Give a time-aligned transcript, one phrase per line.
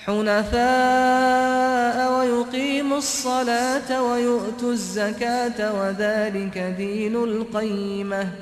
[0.00, 0.36] حنفاء
[2.12, 8.32] ويقيموا الصلاة ويؤتوا الزكاة وذلك دين القيمة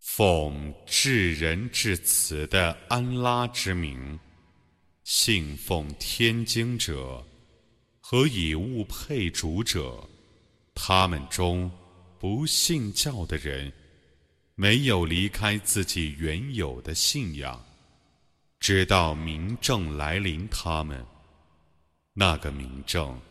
[0.00, 4.18] 奉至仁至慈的安拉之名，
[5.04, 7.24] 信奉天经者
[8.00, 10.06] 和以物配主者，
[10.74, 11.70] 他们中
[12.18, 13.72] 不信教的人，
[14.56, 17.64] 没有离开自己原有的信仰。
[18.67, 21.05] 直到明正来临，他们
[22.13, 23.21] 那个明正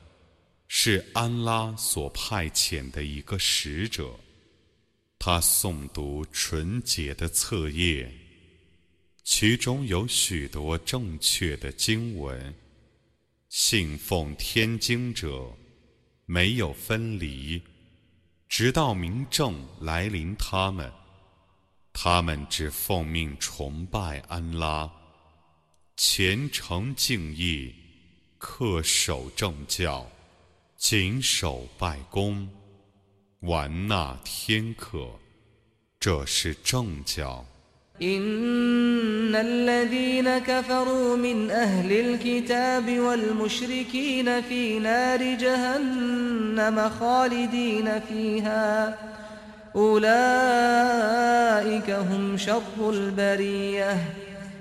[0.69, 4.15] 是安拉所派遣的一个使者，
[5.19, 8.09] 他诵读纯洁的册页，
[9.25, 12.55] 其中有许多正确的经文。
[13.49, 15.53] 信奉天经者
[16.27, 17.61] 没有分离，
[18.49, 20.93] 直到明正来临，他们
[21.93, 24.89] 他们只奉命崇拜安拉。
[25.98, 27.74] 虔诚敬意，
[28.40, 30.06] 恪守正教，
[30.78, 32.48] 谨守拜功，
[33.42, 35.20] 完纳天课，
[36.00, 37.46] 这是正教。
[38.02, 48.98] إن الذين كفروا من أهل الكتاب والمشركين في نار جهنم خالدين فيها
[49.76, 51.10] أولئك
[51.92, 53.98] هم شر البريه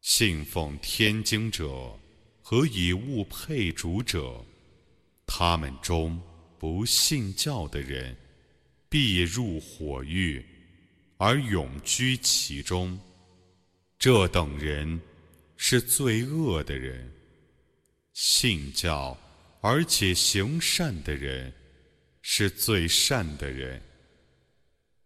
[0.00, 1.96] 信奉天经者
[2.42, 4.44] 和以物配主者，
[5.24, 6.20] 他们中
[6.58, 8.16] 不信教的人
[8.88, 10.44] 必入火狱，
[11.16, 12.98] 而永居其中。
[14.00, 15.00] 这等人
[15.56, 17.08] 是罪恶的人。
[18.14, 19.16] 信教
[19.60, 21.52] 而且行善的人。
[22.30, 23.80] 是最善的人，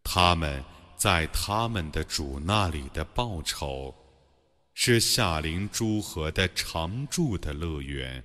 [0.03, 0.62] 他们
[0.97, 3.94] 在他们的主那里的报酬，
[4.75, 8.22] 是夏临诸河的常住的乐园，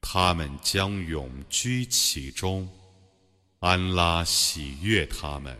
[0.00, 2.68] 他们将永居其中。
[3.60, 5.56] 安拉喜悦他们，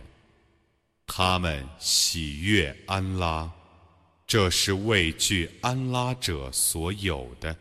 [1.07, 3.49] 他们喜悦安拉，
[4.27, 7.57] 这是畏惧安拉者所有的。